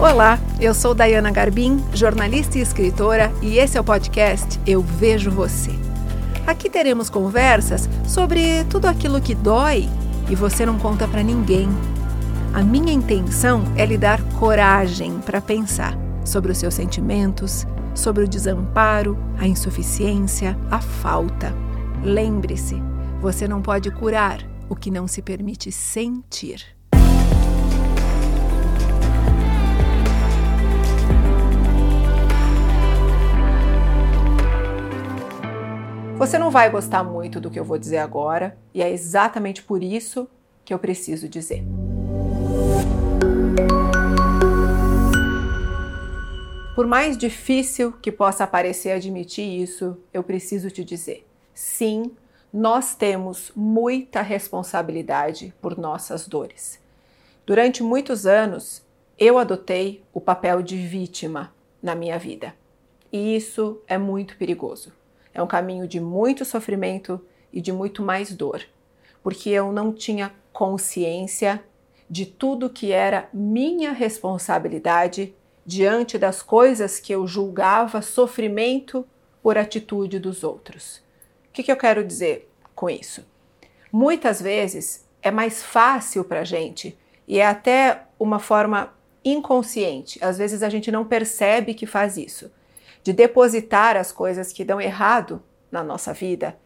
[0.00, 5.28] Olá, eu sou Dayana Garbim, jornalista e escritora, e esse é o podcast Eu Vejo
[5.28, 5.72] Você.
[6.46, 9.88] Aqui teremos conversas sobre tudo aquilo que dói
[10.30, 11.68] e você não conta para ninguém.
[12.54, 18.28] A minha intenção é lhe dar coragem para pensar sobre os seus sentimentos, sobre o
[18.28, 21.52] desamparo, a insuficiência, a falta.
[22.04, 22.80] Lembre-se,
[23.20, 26.77] você não pode curar o que não se permite sentir.
[36.18, 39.84] Você não vai gostar muito do que eu vou dizer agora, e é exatamente por
[39.84, 40.28] isso
[40.64, 41.62] que eu preciso dizer.
[46.74, 52.10] Por mais difícil que possa parecer admitir isso, eu preciso te dizer: sim,
[52.52, 56.80] nós temos muita responsabilidade por nossas dores.
[57.46, 58.84] Durante muitos anos,
[59.16, 62.54] eu adotei o papel de vítima na minha vida.
[63.12, 64.97] E isso é muito perigoso.
[65.38, 68.60] É um caminho de muito sofrimento e de muito mais dor,
[69.22, 71.62] porque eu não tinha consciência
[72.10, 75.32] de tudo que era minha responsabilidade
[75.64, 79.06] diante das coisas que eu julgava sofrimento
[79.40, 80.96] por atitude dos outros.
[81.48, 83.24] O que, que eu quero dizer com isso?
[83.92, 86.98] Muitas vezes é mais fácil para a gente
[87.28, 88.92] e é até uma forma
[89.24, 90.18] inconsciente.
[90.20, 92.50] Às vezes a gente não percebe que faz isso
[93.02, 96.56] de depositar as coisas que dão errado na nossa vida,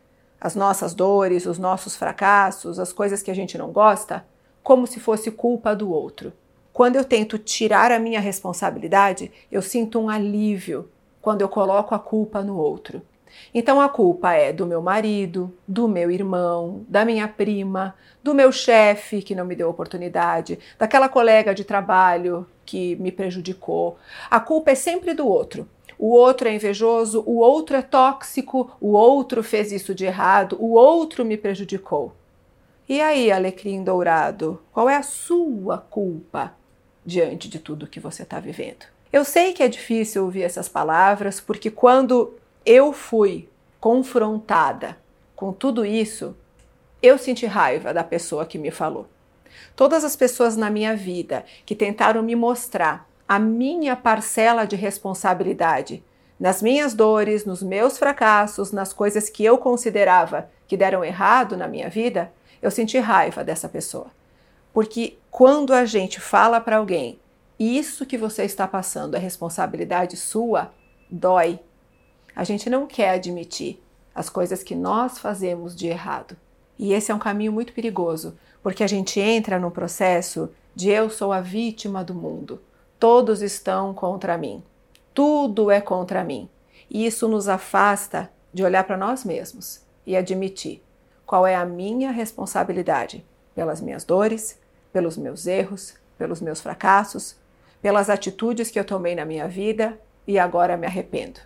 [0.41, 4.25] as nossas dores, os nossos fracassos, as coisas que a gente não gosta,
[4.63, 6.33] como se fosse culpa do outro.
[6.73, 10.89] Quando eu tento tirar a minha responsabilidade, eu sinto um alívio
[11.21, 13.03] quando eu coloco a culpa no outro.
[13.55, 18.53] Então a culpa é do meu marido, do meu irmão, da minha prima, do meu
[18.53, 23.97] chefe que não me deu oportunidade, daquela colega de trabalho que me prejudicou.
[24.31, 25.69] A culpa é sempre do outro
[26.03, 30.73] o outro é invejoso, o outro é tóxico, o outro fez isso de errado, o
[30.73, 32.13] outro me prejudicou.
[32.89, 36.57] E aí, alecrim dourado, qual é a sua culpa
[37.07, 38.85] diante de tudo que você está vivendo?
[39.13, 42.35] Eu sei que é difícil ouvir essas palavras, porque quando
[42.67, 43.49] eu fui
[43.79, 44.99] confrontada
[45.37, 46.35] com tudo isso,
[47.01, 49.07] eu senti raiva da pessoa que me falou.
[49.77, 56.05] Todas as pessoas na minha vida que tentaram me mostrar a minha parcela de responsabilidade
[56.39, 61.67] nas minhas dores, nos meus fracassos, nas coisas que eu considerava que deram errado na
[61.67, 64.09] minha vida, eu senti raiva dessa pessoa.
[64.71, 67.19] Porque quando a gente fala para alguém,
[67.59, 70.71] isso que você está passando é responsabilidade sua,
[71.11, 71.59] dói.
[72.37, 73.83] A gente não quer admitir
[74.15, 76.37] as coisas que nós fazemos de errado.
[76.79, 81.09] E esse é um caminho muito perigoso, porque a gente entra num processo de eu
[81.09, 82.61] sou a vítima do mundo.
[83.03, 84.63] Todos estão contra mim.
[85.13, 86.49] Tudo é contra mim.
[86.89, 90.81] E isso nos afasta de olhar para nós mesmos e admitir
[91.27, 93.27] qual é a minha responsabilidade
[93.57, 94.57] pelas minhas dores,
[94.93, 97.35] pelos meus erros, pelos meus fracassos,
[97.83, 101.41] pelas atitudes que eu tomei na minha vida e agora me arrependo.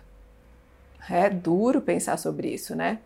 [1.09, 2.99] É duro pensar sobre isso, né?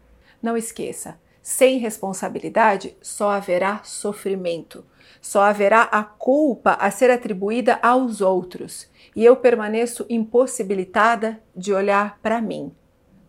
[0.43, 4.85] Não esqueça, sem responsabilidade só haverá sofrimento,
[5.21, 12.19] só haverá a culpa a ser atribuída aos outros e eu permaneço impossibilitada de olhar
[12.21, 12.71] para mim,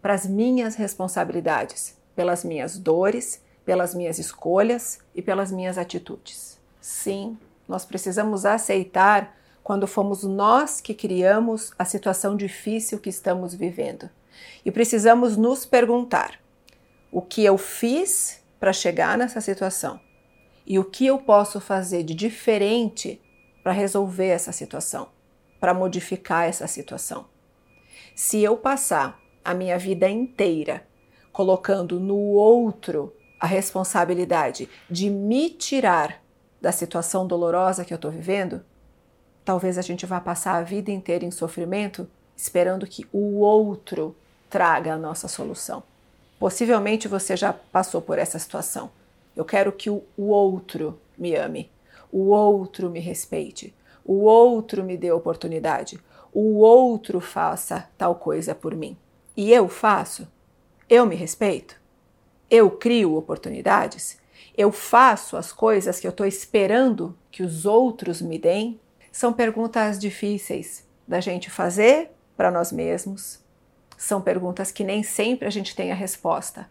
[0.01, 6.61] para as minhas responsabilidades, pelas minhas dores, pelas minhas escolhas e pelas minhas atitudes.
[6.81, 14.11] Sim, nós precisamos aceitar quando fomos nós que criamos a situação difícil que estamos vivendo.
[14.65, 16.42] E precisamos nos perguntar:
[17.13, 20.01] o que eu fiz para chegar nessa situação
[20.67, 23.21] e o que eu posso fazer de diferente
[23.63, 25.09] para resolver essa situação,
[25.61, 27.27] para modificar essa situação.
[28.17, 30.87] Se eu passar a minha vida inteira
[31.33, 36.23] colocando no outro a responsabilidade de me tirar
[36.61, 38.65] da situação dolorosa que eu estou vivendo,
[39.45, 44.17] talvez a gente vá passar a vida inteira em sofrimento esperando que o outro
[44.49, 45.83] traga a nossa solução.
[46.43, 48.91] Possivelmente você já passou por essa situação.
[49.37, 51.71] Eu quero que o, outro me ame,
[52.11, 53.73] o outro me respeite,
[54.05, 56.01] o outro me dê oportunidade,
[56.33, 58.97] o outro faça tal coisa por mim.
[59.37, 60.27] E eu faço?
[60.91, 61.81] Eu me respeito?
[62.51, 64.19] Eu crio oportunidades?
[64.59, 68.81] Eu faço as coisas que eu estou esperando que os outros me deem?
[69.13, 73.42] São perguntas difíceis da gente fazer para nós mesmos,
[74.03, 76.69] são perguntas que nem sempre a gente tem a resposta,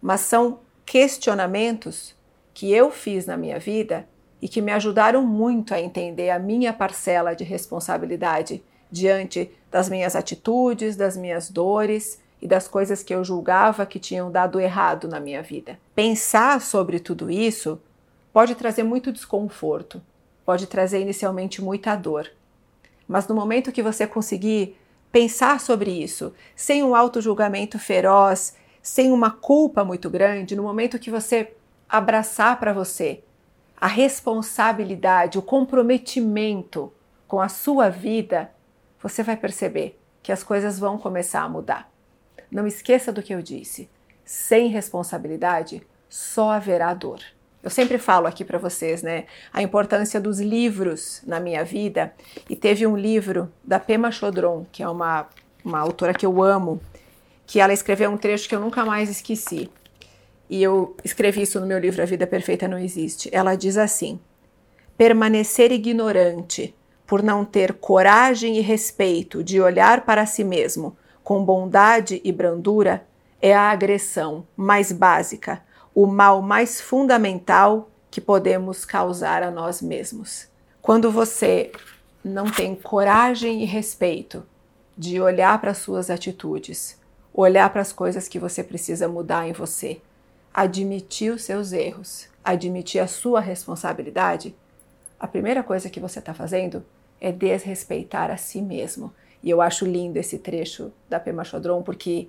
[0.00, 2.14] mas são questionamentos
[2.54, 4.06] que eu fiz na minha vida
[4.40, 10.14] e que me ajudaram muito a entender a minha parcela de responsabilidade diante das minhas
[10.14, 15.18] atitudes, das minhas dores e das coisas que eu julgava que tinham dado errado na
[15.18, 15.76] minha vida.
[15.92, 17.80] Pensar sobre tudo isso
[18.32, 20.00] pode trazer muito desconforto,
[20.46, 22.30] pode trazer inicialmente muita dor.
[23.08, 24.79] Mas no momento que você conseguir
[25.12, 31.10] pensar sobre isso, sem um auto-julgamento feroz, sem uma culpa muito grande, no momento que
[31.10, 31.52] você
[31.88, 33.22] abraçar para você
[33.80, 36.92] a responsabilidade, o comprometimento
[37.26, 38.50] com a sua vida,
[39.02, 41.90] você vai perceber que as coisas vão começar a mudar.
[42.50, 43.88] Não esqueça do que eu disse:
[44.24, 47.20] sem responsabilidade só haverá dor.
[47.62, 52.12] Eu sempre falo aqui para vocês, né, a importância dos livros na minha vida.
[52.48, 55.28] E teve um livro da Pema Chodron, que é uma,
[55.64, 56.80] uma autora que eu amo,
[57.46, 59.70] que ela escreveu um trecho que eu nunca mais esqueci.
[60.48, 63.28] E eu escrevi isso no meu livro A Vida Perfeita Não Existe.
[63.32, 64.18] Ela diz assim:
[64.96, 66.74] permanecer ignorante
[67.06, 73.06] por não ter coragem e respeito de olhar para si mesmo com bondade e brandura
[73.40, 75.62] é a agressão mais básica,
[76.02, 80.48] o mal mais fundamental que podemos causar a nós mesmos.
[80.80, 81.70] Quando você
[82.24, 84.42] não tem coragem e respeito
[84.96, 86.98] de olhar para suas atitudes,
[87.34, 90.00] olhar para as coisas que você precisa mudar em você,
[90.54, 94.54] admitir os seus erros, admitir a sua responsabilidade,
[95.18, 96.82] a primeira coisa que você está fazendo
[97.20, 99.12] é desrespeitar a si mesmo.
[99.42, 102.26] E eu acho lindo esse trecho da Pema Chodron porque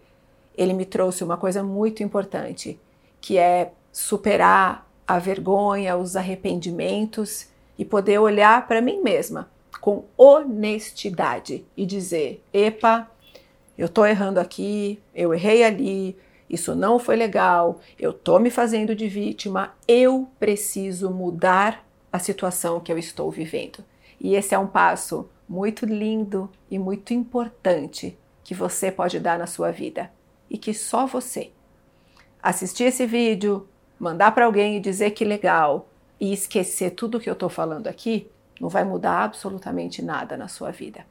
[0.58, 2.78] ele me trouxe uma coisa muito importante,
[3.22, 7.48] que é superar a vergonha, os arrependimentos
[7.78, 13.10] e poder olhar para mim mesma com honestidade e dizer: "Epa,
[13.78, 16.18] eu tô errando aqui, eu errei ali,
[16.50, 22.80] isso não foi legal, eu tô me fazendo de vítima, eu preciso mudar a situação
[22.80, 23.84] que eu estou vivendo".
[24.20, 29.48] E esse é um passo muito lindo e muito importante que você pode dar na
[29.48, 30.12] sua vida
[30.50, 31.52] e que só você.
[32.42, 33.68] Assistir esse vídeo,
[34.00, 35.88] mandar para alguém e dizer que legal
[36.20, 38.30] e esquecer tudo que eu estou falando aqui,
[38.60, 41.06] não vai mudar absolutamente nada na sua vida.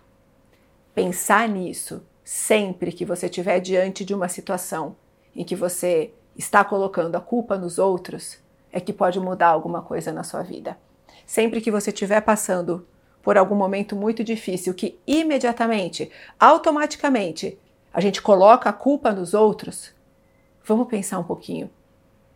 [0.95, 4.97] Pensar nisso sempre que você estiver diante de uma situação
[5.35, 8.39] em que você está colocando a culpa nos outros,
[8.73, 10.77] é que pode mudar alguma coisa na sua vida.
[11.27, 12.87] Sempre que você estiver passando
[13.23, 17.59] por algum momento muito difícil que imediatamente, automaticamente,
[17.93, 19.93] a gente coloca a culpa nos outros,
[20.65, 21.71] vamos pensar um pouquinho.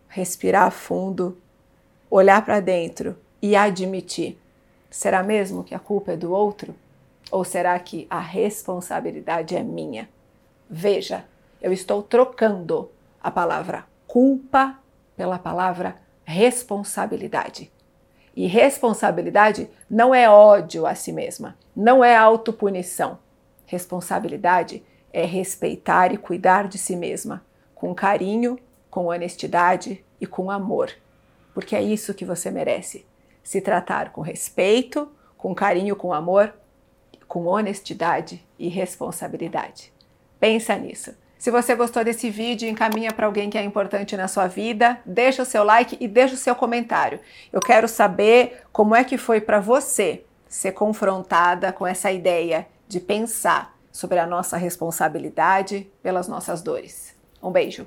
[0.08, 1.38] Respirar fundo,
[2.10, 4.38] olhar para dentro e admitir:
[4.90, 6.74] será mesmo que a culpa é do outro?
[7.30, 10.08] Ou será que a responsabilidade é minha?
[10.68, 11.24] Veja,
[11.60, 12.90] eu estou trocando
[13.22, 14.78] a palavra culpa
[15.16, 17.72] pela palavra responsabilidade.
[18.36, 23.18] E responsabilidade não é ódio a si mesma, não é autopunição.
[23.66, 24.82] Responsabilidade
[25.12, 27.42] é respeitar e cuidar de si mesma,
[27.84, 28.58] com carinho,
[28.88, 30.90] com honestidade e com amor.
[31.52, 33.04] Porque é isso que você merece.
[33.42, 36.54] Se tratar com respeito, com carinho, com amor,
[37.28, 39.92] com honestidade e responsabilidade.
[40.40, 41.14] Pensa nisso.
[41.36, 45.42] Se você gostou desse vídeo, encaminha para alguém que é importante na sua vida, deixa
[45.42, 47.20] o seu like e deixa o seu comentário.
[47.52, 52.98] Eu quero saber como é que foi para você ser confrontada com essa ideia de
[52.98, 57.13] pensar sobre a nossa responsabilidade pelas nossas dores.
[57.44, 57.86] Um beijo.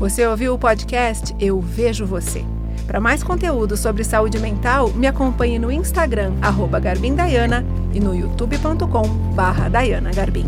[0.00, 2.44] Você ouviu o podcast Eu Vejo Você.
[2.86, 9.08] Para mais conteúdo sobre saúde mental, me acompanhe no Instagram, arroba Garbindaiana, e no youtube.com
[9.34, 10.46] barra Dayana Garbim.